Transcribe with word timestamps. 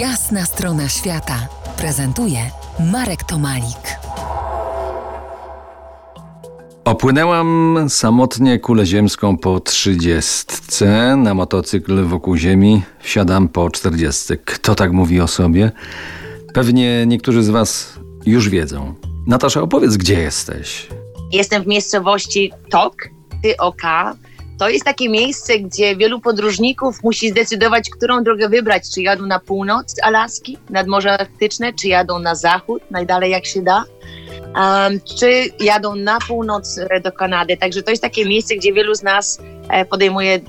Jasna 0.00 0.44
strona 0.44 0.88
świata 0.88 1.48
prezentuje 1.76 2.38
Marek 2.92 3.24
Tomalik. 3.24 3.98
Opłynęłam 6.84 7.76
samotnie 7.88 8.58
kulę 8.58 8.86
ziemską 8.86 9.36
po 9.36 9.60
trzydziestce, 9.60 11.16
na 11.16 11.34
motocykl 11.34 12.04
wokół 12.04 12.36
ziemi 12.36 12.82
wsiadam 13.00 13.48
po 13.48 13.70
czterdziestce. 13.70 14.36
Kto 14.36 14.74
tak 14.74 14.92
mówi 14.92 15.20
o 15.20 15.28
sobie? 15.28 15.72
Pewnie 16.54 17.06
niektórzy 17.06 17.42
z 17.42 17.48
was 17.48 17.98
już 18.26 18.48
wiedzą. 18.48 18.94
Natasza, 19.26 19.62
opowiedz, 19.62 19.96
gdzie 19.96 20.20
jesteś? 20.20 20.88
Jestem 21.32 21.62
w 21.62 21.66
miejscowości 21.66 22.52
Tok, 22.70 23.08
TOK. 23.58 23.82
To 24.58 24.68
jest 24.68 24.84
takie 24.84 25.08
miejsce, 25.08 25.58
gdzie 25.58 25.96
wielu 25.96 26.20
podróżników 26.20 27.02
musi 27.02 27.30
zdecydować, 27.30 27.90
którą 27.90 28.24
drogę 28.24 28.48
wybrać. 28.48 28.82
Czy 28.94 29.02
jadą 29.02 29.26
na 29.26 29.38
północ 29.38 29.94
Alaski, 30.02 30.58
nad 30.70 30.86
Morze 30.86 31.12
Arktyczne, 31.12 31.72
czy 31.72 31.88
jadą 31.88 32.18
na 32.18 32.34
zachód, 32.34 32.82
najdalej 32.90 33.30
jak 33.30 33.46
się 33.46 33.62
da, 33.62 33.84
um, 34.56 35.00
czy 35.18 35.44
jadą 35.60 35.94
na 35.94 36.18
północ 36.28 36.78
e, 36.78 37.00
do 37.00 37.12
Kanady. 37.12 37.56
Także 37.56 37.82
to 37.82 37.90
jest 37.90 38.02
takie 38.02 38.24
miejsce, 38.24 38.56
gdzie 38.56 38.72
wielu 38.72 38.94
z 38.94 39.02
nas 39.02 39.38
e, 39.68 39.84
podejmuje 39.84 40.34
e, 40.34 40.40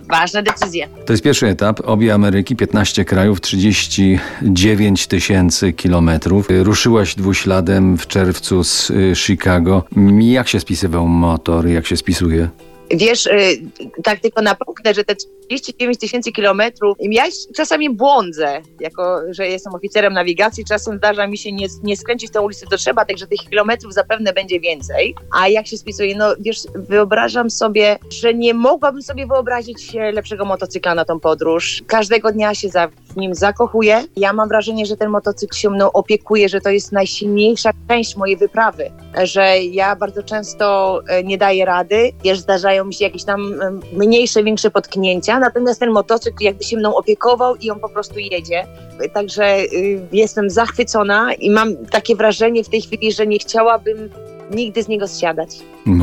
ważne 0.00 0.42
decyzje. 0.42 0.88
To 1.06 1.12
jest 1.12 1.22
pierwszy 1.22 1.46
etap. 1.46 1.80
Obie 1.84 2.14
Ameryki, 2.14 2.56
15 2.56 3.04
krajów, 3.04 3.40
39 3.40 5.06
tysięcy 5.06 5.72
kilometrów. 5.72 6.48
Ruszyłaś 6.62 7.14
dwuśladem 7.14 7.98
w 7.98 8.06
czerwcu 8.06 8.64
z 8.64 8.90
y, 8.90 9.12
Chicago. 9.16 9.84
Jak 10.20 10.48
się 10.48 10.60
spisywał 10.60 11.08
motor? 11.08 11.66
Jak 11.66 11.86
się 11.86 11.96
spisuje? 11.96 12.48
Wiesz, 12.90 13.26
y, 13.26 13.60
tak 14.02 14.20
tylko 14.20 14.42
napomknę, 14.42 14.94
że 14.94 15.04
te 15.04 15.14
39 15.48 15.98
tysięcy 15.98 16.32
kilometrów, 16.32 16.96
ja 17.00 17.24
czasami 17.56 17.90
błądzę, 17.90 18.62
jako 18.80 19.20
że 19.30 19.46
jestem 19.46 19.74
oficerem 19.74 20.12
nawigacji, 20.12 20.64
czasem 20.64 20.96
zdarza 20.96 21.26
mi 21.26 21.38
się 21.38 21.52
nie, 21.52 21.66
nie 21.82 21.96
skręcić 21.96 22.32
tą 22.32 22.42
ulicę, 22.42 22.66
to 22.70 22.76
trzeba, 22.76 23.04
także 23.04 23.26
tych 23.26 23.40
kilometrów 23.40 23.94
zapewne 23.94 24.32
będzie 24.32 24.60
więcej. 24.60 25.14
A 25.40 25.48
jak 25.48 25.66
się 25.66 25.76
spisuje, 25.76 26.16
no 26.16 26.34
wiesz, 26.40 26.58
wyobrażam 26.74 27.50
sobie, 27.50 27.98
że 28.22 28.34
nie 28.34 28.54
mogłabym 28.54 29.02
sobie 29.02 29.26
wyobrazić 29.26 29.94
lepszego 30.12 30.44
motocykla 30.44 30.94
na 30.94 31.04
tą 31.04 31.20
podróż. 31.20 31.82
Każdego 31.86 32.32
dnia 32.32 32.54
się 32.54 32.68
za, 32.68 32.88
w 32.88 33.16
nim 33.16 33.34
zakochuję. 33.34 34.04
Ja 34.16 34.32
mam 34.32 34.48
wrażenie, 34.48 34.86
że 34.86 34.96
ten 34.96 35.10
motocykl 35.10 35.56
się 35.56 35.70
mną 35.70 35.92
opiekuje, 35.92 36.48
że 36.48 36.60
to 36.60 36.70
jest 36.70 36.92
najsilniejsza 36.92 37.70
część 37.88 38.16
mojej 38.16 38.36
wyprawy, 38.36 38.90
że 39.22 39.58
ja 39.58 39.96
bardzo 39.96 40.22
często 40.22 41.00
e, 41.08 41.24
nie 41.24 41.38
daję 41.38 41.64
rady, 41.64 42.12
wiesz, 42.24 42.38
zdarzają 42.38 42.84
mi 42.84 42.94
się 42.94 43.04
jakieś 43.04 43.24
tam 43.24 43.62
e, 43.62 43.80
mniejsze, 43.92 44.44
większe 44.44 44.70
potknięcia, 44.70 45.37
natomiast 45.38 45.80
ten 45.80 45.90
motocykl 45.90 46.44
jakby 46.44 46.64
się 46.64 46.76
mną 46.76 46.96
opiekował 46.96 47.56
i 47.56 47.70
on 47.70 47.80
po 47.80 47.88
prostu 47.88 48.18
jedzie. 48.18 48.66
Także 49.12 49.58
y, 49.60 50.00
jestem 50.12 50.50
zachwycona 50.50 51.34
i 51.34 51.50
mam 51.50 51.76
takie 51.76 52.16
wrażenie 52.16 52.64
w 52.64 52.68
tej 52.68 52.82
chwili, 52.82 53.12
że 53.12 53.26
nie 53.26 53.38
chciałabym 53.38 54.10
nigdy 54.50 54.82
z 54.82 54.88
niego 54.88 55.08
zsiadać. 55.08 55.50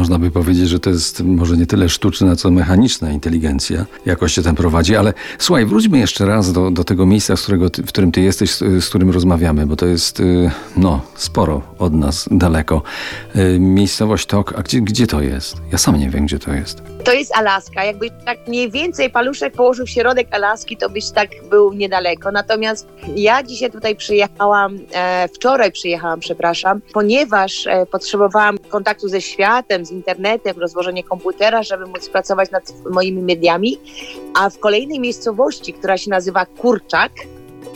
Można 0.05 0.19
by 0.19 0.31
powiedzieć, 0.31 0.69
że 0.69 0.79
to 0.79 0.89
jest 0.89 1.23
może 1.23 1.57
nie 1.57 1.65
tyle 1.65 1.89
sztuczna, 1.89 2.35
co 2.35 2.51
mechaniczna 2.51 3.11
inteligencja, 3.11 3.85
jakoś 4.05 4.33
się 4.33 4.41
tam 4.41 4.55
prowadzi, 4.55 4.95
ale 4.95 5.13
słuchaj, 5.39 5.65
wróćmy 5.65 5.97
jeszcze 5.97 6.25
raz 6.25 6.53
do, 6.53 6.71
do 6.71 6.83
tego 6.83 7.05
miejsca, 7.05 7.35
z 7.35 7.41
którego 7.41 7.69
ty, 7.69 7.83
w 7.83 7.87
którym 7.87 8.11
ty 8.11 8.21
jesteś, 8.21 8.51
z, 8.51 8.59
z 8.59 8.89
którym 8.89 9.09
rozmawiamy, 9.09 9.65
bo 9.65 9.75
to 9.75 9.85
jest, 9.85 10.19
y, 10.19 10.51
no, 10.77 11.01
sporo 11.15 11.61
od 11.79 11.93
nas, 11.93 12.29
daleko. 12.31 12.81
Y, 13.35 13.59
miejscowość 13.59 14.25
Tok, 14.25 14.53
a 14.57 14.61
gdzie, 14.61 14.81
gdzie 14.81 15.07
to 15.07 15.21
jest? 15.21 15.57
Ja 15.71 15.77
sam 15.77 15.99
nie 15.99 16.09
wiem, 16.09 16.25
gdzie 16.25 16.39
to 16.39 16.53
jest. 16.53 16.81
To 17.05 17.13
jest 17.13 17.35
Alaska. 17.35 17.83
Jakbyś 17.83 18.09
tak 18.25 18.47
mniej 18.47 18.71
więcej 18.71 19.09
paluszek 19.09 19.53
położył 19.53 19.85
w 19.85 19.89
środek 19.89 20.27
Alaski, 20.31 20.77
to 20.77 20.89
byś 20.89 21.09
tak 21.09 21.29
był 21.49 21.73
niedaleko. 21.73 22.31
Natomiast 22.31 22.87
ja 23.15 23.43
dzisiaj 23.43 23.71
tutaj 23.71 23.95
przyjechałam, 23.95 24.79
e, 24.93 25.27
wczoraj 25.27 25.71
przyjechałam, 25.71 26.19
przepraszam, 26.19 26.81
ponieważ 26.93 27.67
e, 27.67 27.85
potrzebowałam 27.85 28.57
kontaktu 28.57 29.09
ze 29.09 29.21
światem, 29.21 29.85
z 29.85 29.91
internetem, 29.95 30.59
rozłożenie 30.59 31.03
komputera, 31.03 31.63
żeby 31.63 31.85
móc 31.85 32.09
pracować 32.09 32.51
nad 32.51 32.73
moimi 32.91 33.21
mediami. 33.21 33.77
A 34.39 34.49
w 34.49 34.59
kolejnej 34.59 34.99
miejscowości, 34.99 35.73
która 35.73 35.97
się 35.97 36.09
nazywa 36.09 36.45
Kurczak, 36.45 37.11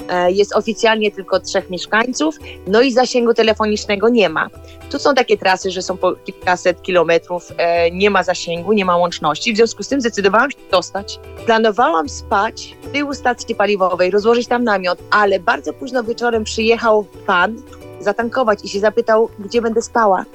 e, 0.10 0.32
jest 0.32 0.56
oficjalnie 0.56 1.12
tylko 1.12 1.40
trzech 1.40 1.70
mieszkańców, 1.70 2.36
no 2.68 2.82
i 2.82 2.92
zasięgu 2.92 3.34
telefonicznego 3.34 4.10
nie 4.10 4.30
ma. 4.30 4.50
Tu 4.92 5.00
są 5.00 5.14
takie 5.14 5.38
trasy, 5.38 5.72
że 5.72 5.82
są 5.82 5.98
po 5.98 6.12
kilkaset 6.14 6.82
kilometrów, 6.82 7.52
e, 7.58 7.92
nie 7.92 8.10
ma 8.10 8.24
zasięgu, 8.24 8.74
nie 8.74 8.86
ma 8.86 8.98
łączności, 8.98 9.54
w 9.54 9.56
związku 9.56 9.84
z 9.84 9.88
tym 9.88 10.02
zdecydowałam 10.02 10.52
się 10.52 10.58
dostać. 10.72 11.20
Planowałam 11.46 12.10
spać 12.10 12.78
w 12.82 12.92
tyłu 12.92 13.14
stacji 13.14 13.56
paliwowej, 13.56 14.12
rozłożyć 14.12 14.48
tam 14.48 14.64
namiot, 14.64 15.00
ale 15.12 15.40
bardzo 15.40 15.74
późno 15.74 16.04
wieczorem 16.04 16.44
przyjechał 16.44 17.06
pan 17.26 17.62
zatankować 18.00 18.66
i 18.66 18.70
się 18.70 18.80
zapytał, 18.80 19.30
gdzie 19.40 19.62
będę 19.62 19.82
spała. 19.82 20.26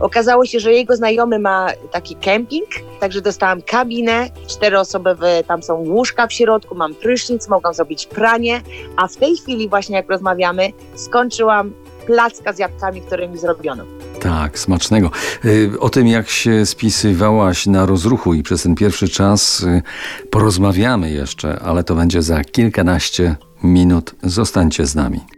Okazało 0.00 0.46
się, 0.46 0.60
że 0.60 0.72
jego 0.72 0.96
znajomy 0.96 1.38
ma 1.38 1.68
taki 1.92 2.16
kemping, 2.16 2.68
także 3.00 3.20
dostałam 3.20 3.62
kabinę, 3.62 4.26
czteroosobowe, 4.46 5.44
tam 5.44 5.62
są 5.62 5.74
łóżka 5.74 6.26
w 6.26 6.32
środku, 6.32 6.74
mam 6.74 6.94
prysznic, 6.94 7.48
mogłam 7.48 7.74
zrobić 7.74 8.06
pranie, 8.06 8.60
a 8.96 9.08
w 9.08 9.16
tej 9.16 9.36
chwili 9.36 9.68
właśnie 9.68 9.96
jak 9.96 10.10
rozmawiamy, 10.10 10.70
skończyłam 10.94 11.72
placka 12.06 12.52
z 12.52 12.58
jabłkami, 12.58 13.00
które 13.00 13.28
mi 13.28 13.38
zrobiono. 13.38 13.84
Tak, 14.20 14.58
smacznego. 14.58 15.10
Y, 15.44 15.70
O 15.80 15.90
tym, 15.90 16.06
jak 16.06 16.28
się 16.28 16.66
spisywałaś 16.66 17.66
na 17.66 17.86
rozruchu 17.86 18.34
i 18.34 18.42
przez 18.42 18.62
ten 18.62 18.74
pierwszy 18.74 19.08
czas 19.08 19.60
y, 19.60 19.82
porozmawiamy 20.30 21.10
jeszcze, 21.10 21.60
ale 21.60 21.84
to 21.84 21.94
będzie 21.94 22.22
za 22.22 22.44
kilkanaście 22.44 23.36
minut. 23.62 24.14
Zostańcie 24.22 24.86
z 24.86 24.94
nami. 24.94 25.37